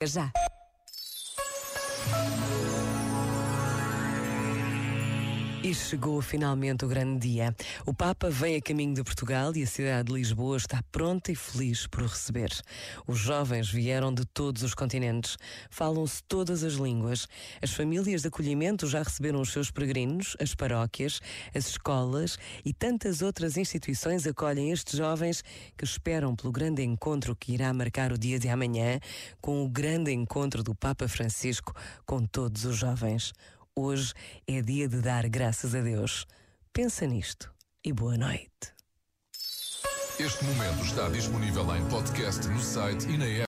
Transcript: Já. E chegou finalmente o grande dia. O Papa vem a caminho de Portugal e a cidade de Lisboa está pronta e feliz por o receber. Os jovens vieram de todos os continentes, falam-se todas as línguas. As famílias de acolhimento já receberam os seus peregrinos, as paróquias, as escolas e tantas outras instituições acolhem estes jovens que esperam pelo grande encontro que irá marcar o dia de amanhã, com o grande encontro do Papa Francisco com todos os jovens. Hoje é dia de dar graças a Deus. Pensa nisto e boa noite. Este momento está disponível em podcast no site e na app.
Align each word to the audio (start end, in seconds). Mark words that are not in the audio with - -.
Já. 0.00 0.47
E 5.60 5.74
chegou 5.74 6.22
finalmente 6.22 6.84
o 6.84 6.88
grande 6.88 7.28
dia. 7.28 7.54
O 7.84 7.92
Papa 7.92 8.30
vem 8.30 8.54
a 8.54 8.62
caminho 8.62 8.94
de 8.94 9.02
Portugal 9.02 9.54
e 9.56 9.64
a 9.64 9.66
cidade 9.66 10.06
de 10.06 10.14
Lisboa 10.14 10.56
está 10.56 10.80
pronta 10.92 11.32
e 11.32 11.34
feliz 11.34 11.84
por 11.86 12.02
o 12.02 12.06
receber. 12.06 12.50
Os 13.08 13.18
jovens 13.18 13.68
vieram 13.68 14.14
de 14.14 14.24
todos 14.24 14.62
os 14.62 14.72
continentes, 14.72 15.36
falam-se 15.68 16.22
todas 16.22 16.62
as 16.62 16.74
línguas. 16.74 17.26
As 17.60 17.72
famílias 17.72 18.22
de 18.22 18.28
acolhimento 18.28 18.86
já 18.86 19.02
receberam 19.02 19.40
os 19.40 19.50
seus 19.50 19.68
peregrinos, 19.68 20.36
as 20.40 20.54
paróquias, 20.54 21.20
as 21.52 21.66
escolas 21.66 22.38
e 22.64 22.72
tantas 22.72 23.20
outras 23.20 23.56
instituições 23.56 24.26
acolhem 24.28 24.70
estes 24.70 24.96
jovens 24.96 25.42
que 25.76 25.84
esperam 25.84 26.36
pelo 26.36 26.52
grande 26.52 26.84
encontro 26.84 27.34
que 27.34 27.52
irá 27.52 27.74
marcar 27.74 28.12
o 28.12 28.18
dia 28.18 28.38
de 28.38 28.48
amanhã, 28.48 29.00
com 29.40 29.64
o 29.64 29.68
grande 29.68 30.12
encontro 30.12 30.62
do 30.62 30.74
Papa 30.74 31.08
Francisco 31.08 31.74
com 32.06 32.24
todos 32.24 32.64
os 32.64 32.76
jovens. 32.76 33.32
Hoje 33.80 34.12
é 34.44 34.60
dia 34.60 34.88
de 34.88 35.00
dar 35.00 35.28
graças 35.28 35.72
a 35.72 35.80
Deus. 35.80 36.26
Pensa 36.72 37.06
nisto 37.06 37.48
e 37.84 37.92
boa 37.92 38.16
noite. 38.18 38.74
Este 40.18 40.44
momento 40.46 40.84
está 40.84 41.08
disponível 41.08 41.76
em 41.76 41.88
podcast 41.88 42.44
no 42.48 42.58
site 42.58 43.08
e 43.08 43.16
na 43.16 43.26
app. 43.26 43.36